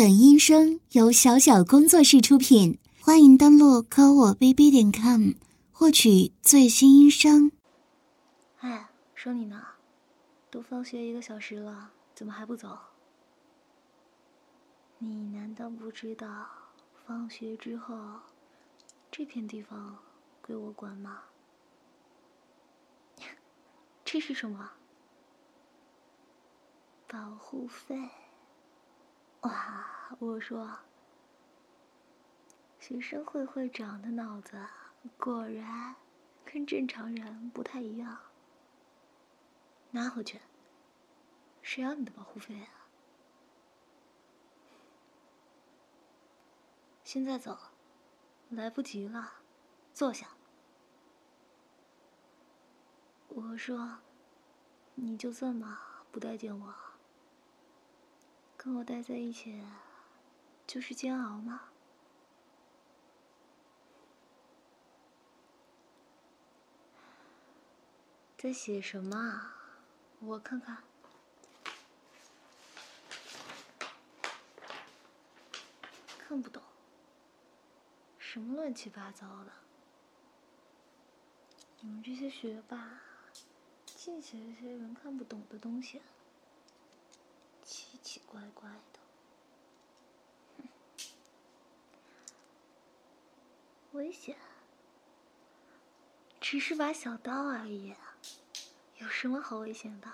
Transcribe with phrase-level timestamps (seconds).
[0.00, 5.32] 本音声由小小工作室出品，欢迎登录科我 bb 点 com
[5.70, 7.52] 获取最新音声。
[8.60, 9.62] 哎，说你呢，
[10.50, 12.78] 都放学一个小时了，怎么还不走？
[14.96, 16.46] 你难道不知道，
[17.06, 17.94] 放学之后，
[19.10, 19.98] 这片地方
[20.40, 21.24] 归我管吗？
[24.02, 24.70] 这是什么？
[27.06, 28.08] 保护费。
[29.40, 30.80] 哇，我说，
[32.78, 34.66] 学生会会长的脑子
[35.16, 35.96] 果然
[36.44, 38.18] 跟正常人不太一样。
[39.92, 40.40] 拿回去。
[41.62, 42.86] 谁要你的保护费啊？
[47.02, 47.58] 现在走，
[48.50, 49.34] 来不及了。
[49.92, 50.28] 坐下。
[53.28, 53.98] 我说，
[54.94, 55.78] 你就这么
[56.10, 56.74] 不待见我？
[58.62, 59.64] 跟我待在一起，
[60.66, 61.62] 就是煎熬吗？
[68.36, 69.56] 在写什么啊？
[70.18, 70.84] 我看看。
[76.18, 76.62] 看不懂。
[78.18, 79.52] 什么乱七八糟的？
[81.80, 83.00] 你们这些学霸，
[83.86, 85.98] 净写一些人看不懂的东西。
[85.98, 86.19] 奇
[88.30, 89.00] 奇怪怪的，
[93.90, 94.36] 危险，
[96.40, 97.96] 只是把小刀而已，
[98.98, 100.08] 有什么好危险的？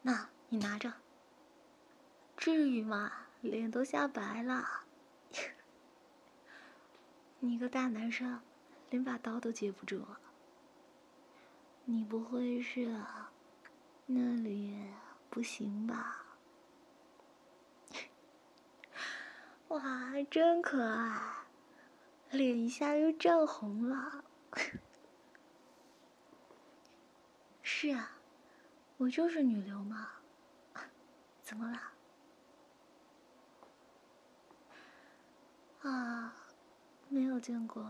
[0.00, 0.94] 那你拿着，
[2.34, 3.12] 至于吗？
[3.42, 4.84] 脸都吓白了，
[7.40, 8.40] 你个大男生，
[8.88, 10.06] 连把刀都接不住，
[11.84, 13.04] 你不会是
[14.06, 14.74] 那里
[15.28, 16.24] 不行吧？
[19.70, 19.80] 哇，
[20.28, 21.44] 真可爱，
[22.32, 24.24] 脸一下又涨红了。
[27.62, 28.18] 是啊，
[28.96, 30.08] 我就是女流嘛。
[31.40, 31.80] 怎么了？
[35.88, 36.34] 啊，
[37.08, 37.88] 没有见过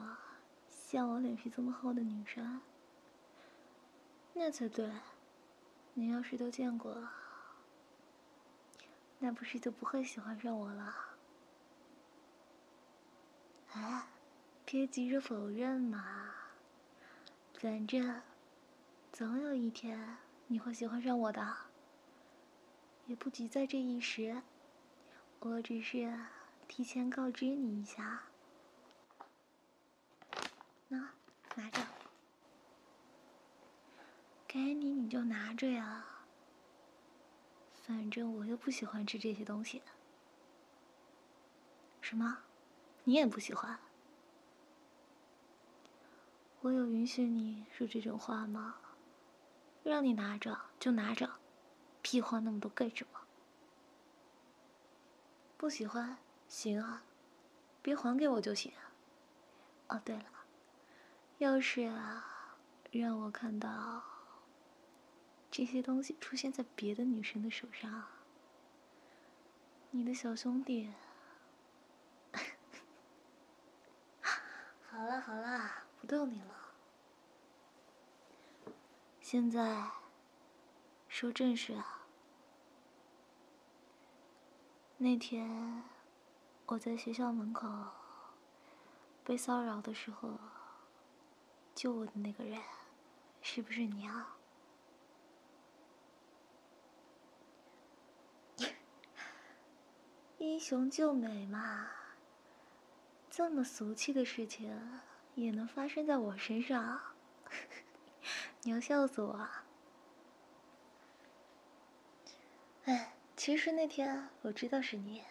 [0.69, 2.61] 像我脸皮这么厚的女生。
[4.35, 4.93] 那才对，
[5.95, 7.09] 你要是都见过，
[9.19, 11.10] 那不是就不会喜欢上我了？
[13.73, 14.07] 哎，
[14.65, 16.35] 别急着否认嘛。
[17.55, 18.23] 反正，
[19.13, 20.17] 总有一天
[20.47, 21.57] 你会喜欢上我的。
[23.07, 24.43] 也不急在这一时，
[25.41, 26.19] 我只是
[26.69, 28.23] 提前告知你一下。
[30.89, 31.11] 那，
[31.57, 31.81] 拿着。
[34.47, 36.05] 给你你就拿着呀。
[37.83, 39.83] 反正我又不喜欢吃这些东西。
[42.01, 42.39] 什么？
[43.11, 43.77] 你也不喜欢，
[46.61, 48.77] 我有允许你说这种话吗？
[49.83, 51.29] 让你拿着就拿着，
[52.03, 53.19] 屁话那么多干什么？
[55.57, 57.03] 不喜欢，行啊，
[57.83, 58.73] 别还给我就行。
[59.89, 60.27] 哦，对了，
[61.39, 62.55] 要是啊，
[62.93, 64.05] 让我看到
[65.51, 68.05] 这些东西出现在别的女生的手上，
[69.91, 70.93] 你的小兄弟。
[75.01, 76.75] 好了好了，不逗你了。
[79.19, 79.91] 现在
[81.09, 82.03] 说正事啊。
[84.99, 85.83] 那天
[86.67, 87.67] 我在学校门口
[89.25, 90.39] 被骚扰的时候，
[91.75, 92.61] 救我的那个人，
[93.41, 94.37] 是不是你啊？
[100.37, 101.89] 英雄救美嘛。
[103.31, 105.01] 这么俗气的事情
[105.37, 107.01] 也能发生在我身上？
[108.63, 109.65] 你要笑死我啊！
[112.85, 115.23] 哎，其实那天我知道是你，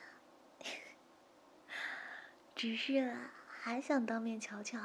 [2.55, 3.15] 只是
[3.47, 4.79] 还想当面瞧瞧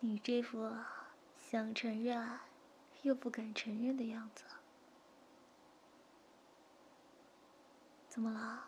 [0.00, 0.70] 你这副
[1.36, 2.38] 想承认
[3.02, 4.44] 又不敢承认的样子。
[8.08, 8.66] 怎么了？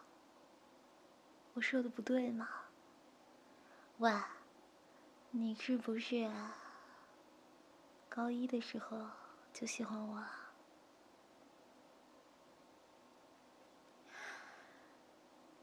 [1.55, 2.49] 我说的不对吗？
[4.01, 4.11] 喂，
[5.31, 6.31] 你是不是
[8.09, 8.97] 高一的时候
[9.53, 10.25] 就喜欢我？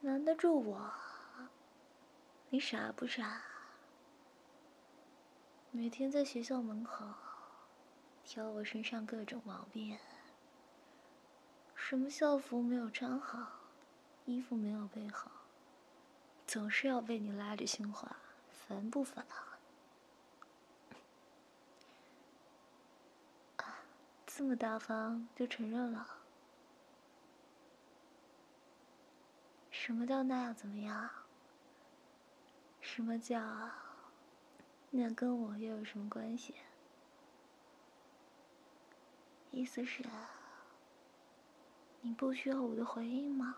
[0.02, 0.94] 难得住我？
[2.50, 3.42] 你傻不傻？
[5.72, 7.08] 每天在学校门口
[8.24, 9.98] 挑我身上各种毛病，
[11.74, 13.62] 什么校服没有穿好，
[14.26, 15.32] 衣服没有备好，
[16.46, 18.16] 总是要被你拉着心话，
[18.68, 19.44] 烦不烦啊？
[24.26, 26.06] 这么大方就承认了？
[29.72, 31.10] 什么叫那样怎么样？
[32.82, 33.42] 什么叫
[34.92, 36.54] 那跟我又有什么关系？
[39.50, 40.04] 意思是，
[42.02, 43.56] 你不需要我的回应吗？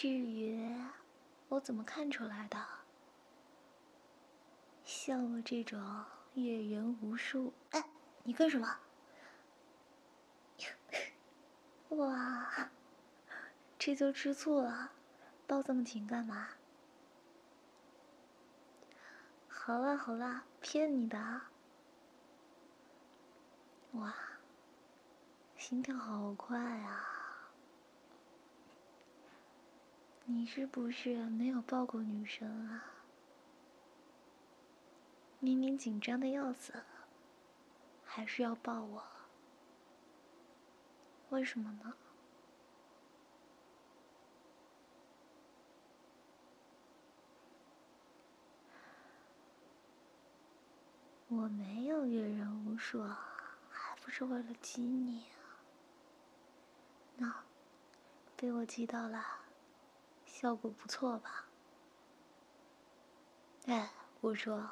[0.00, 0.66] 至于
[1.50, 2.58] 我怎么看出来的？
[4.82, 5.78] 像我这种
[6.32, 7.84] 阅人无数，哎，
[8.22, 8.78] 你干什么？
[11.98, 12.70] 哇，
[13.78, 14.92] 这就吃醋了，
[15.46, 16.48] 抱这么紧干嘛？
[19.48, 21.42] 好了好了，骗你的。
[23.92, 24.14] 哇，
[25.58, 27.19] 心跳好快啊！
[30.32, 32.84] 你是不是没有抱过女生啊？
[35.40, 36.84] 明明紧张的要死，
[38.04, 39.02] 还是要抱我？
[41.30, 41.94] 为什么呢？
[51.26, 53.02] 我没有阅人无数，
[53.68, 55.58] 还不是为了激你啊？
[57.16, 57.44] 那
[58.36, 59.39] 被我激到了，
[60.40, 61.44] 效果不错吧？
[63.66, 63.90] 哎，
[64.22, 64.70] 我说。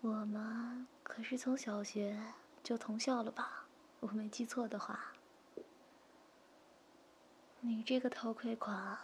[0.00, 2.18] 我们可是从小学
[2.62, 3.66] 就同校了吧？
[4.00, 5.12] 我没记错的话。
[7.60, 8.96] 你这个偷窥狂，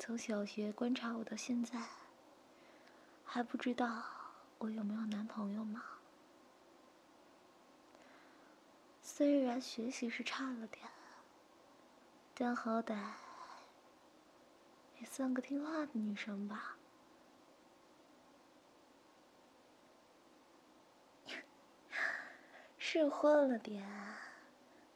[0.00, 1.80] 从小学观察我到现在，
[3.24, 4.02] 还不知道
[4.58, 5.80] 我有没有男朋友吗？
[9.00, 10.88] 虽然学习是差了点，
[12.34, 12.96] 但好歹
[15.00, 16.76] 也算个听话的女生吧。
[22.78, 23.86] 是混了点，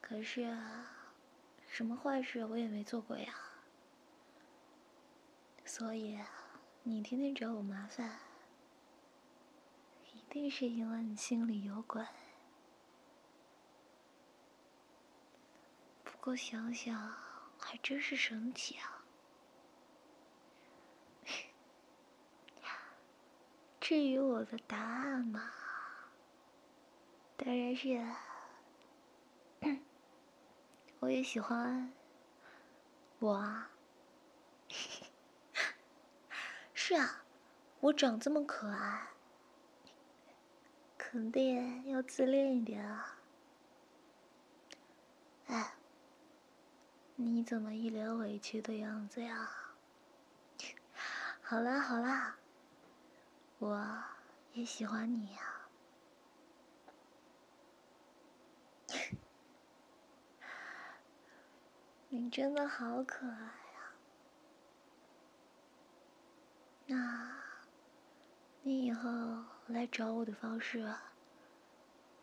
[0.01, 0.57] 可是
[1.67, 3.35] 什么坏事我也没做过呀。
[5.65, 6.19] 所以
[6.83, 8.19] 你天天找我麻烦，
[10.13, 12.05] 一定是因为你心里有鬼。
[16.05, 17.15] 不过想想
[17.59, 19.00] 还真是神奇啊。
[23.91, 25.51] 至于我的答案嘛。
[27.37, 28.07] 当然是，
[31.01, 31.93] 我也喜欢
[33.19, 33.69] 我啊。
[36.73, 37.25] 是啊，
[37.81, 39.09] 我长这么可爱，
[40.97, 43.19] 肯定要自恋一点啊。
[45.49, 45.75] 哎，
[47.17, 49.51] 你怎么一脸委屈的样子呀？
[51.43, 52.37] 好 啦好啦，
[53.61, 54.05] 我
[54.55, 55.43] 也喜欢你呀。
[62.09, 63.93] 你真的好可爱呀！
[66.87, 67.37] 那，
[68.63, 70.93] 你以后来找我的方式，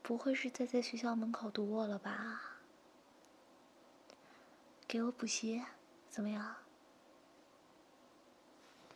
[0.01, 2.57] 不会是再在学校门口堵我了吧？
[4.87, 5.63] 给我补习，
[6.09, 6.55] 怎么样？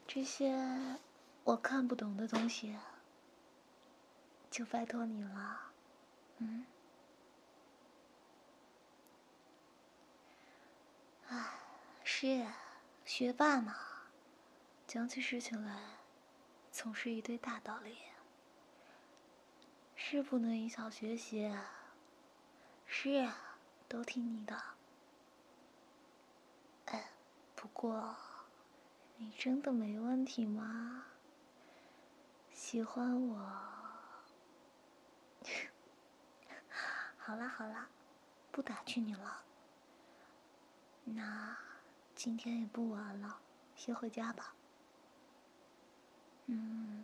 [0.07, 0.97] 这些
[1.43, 2.77] 我看不懂的东西，
[4.49, 5.59] 就拜托你了，
[6.37, 6.65] 嗯。
[11.27, 11.53] 唉，
[12.03, 12.45] 是
[13.05, 13.75] 学霸嘛，
[14.85, 15.97] 讲起事情来，
[16.71, 17.97] 总是一堆大道理，
[19.95, 21.57] 是不能影响学习。
[22.85, 23.29] 是，
[23.87, 24.61] 都听你的。
[26.85, 27.09] 哎，
[27.55, 28.15] 不过，
[29.17, 31.05] 你真的没问题吗？
[32.61, 33.39] 喜欢我？
[37.17, 37.89] 好啦好啦，
[38.51, 39.43] 不打趣你了。
[41.03, 41.57] 那
[42.13, 43.39] 今天也不晚了，
[43.75, 44.53] 先回家吧。
[46.45, 47.03] 嗯，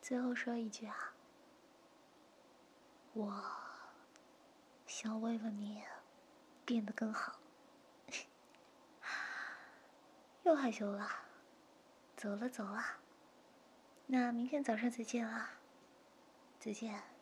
[0.00, 1.12] 最后说一句啊，
[3.14, 3.44] 我
[4.86, 5.82] 想为了你
[6.64, 7.40] 变得更好。
[10.44, 11.10] 又害羞了，
[12.16, 12.84] 走了走了，
[14.10, 15.50] 那明天早上再见啦，
[16.58, 17.17] 再见。